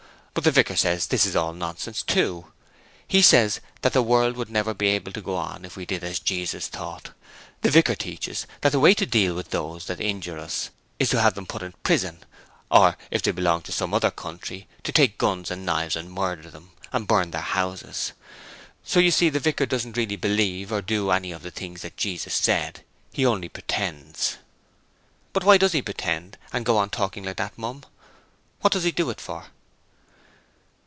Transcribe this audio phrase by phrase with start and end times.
[0.33, 2.53] But the vicar says this is all nonsense too.
[3.05, 6.05] He says that the world would never be able to go on if we did
[6.05, 7.09] as Jesus taught.
[7.63, 10.69] The vicar teaches that the way to deal with those that injure us
[10.99, 12.23] is to have them put into prison,
[12.71, 16.49] or if they belong to some other country to take guns and knives and murder
[16.49, 18.13] them, and burn their houses.
[18.85, 21.97] So you see the vicar doesn't really believe or do any of the things that
[21.97, 24.37] Jesus said: he only pretends.'
[25.33, 27.83] 'But why does he pretend, and go about talking like that, Mum?
[28.61, 29.47] What does he do it for?'